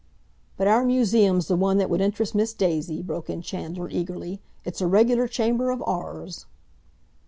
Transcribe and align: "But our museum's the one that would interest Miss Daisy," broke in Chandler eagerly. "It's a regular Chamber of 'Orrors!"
"But 0.57 0.67
our 0.67 0.83
museum's 0.83 1.47
the 1.47 1.55
one 1.55 1.77
that 1.77 1.87
would 1.87 2.01
interest 2.01 2.33
Miss 2.33 2.55
Daisy," 2.55 3.03
broke 3.03 3.29
in 3.29 3.43
Chandler 3.43 3.87
eagerly. 3.87 4.41
"It's 4.65 4.81
a 4.81 4.87
regular 4.87 5.27
Chamber 5.27 5.69
of 5.69 5.79
'Orrors!" 5.83 6.47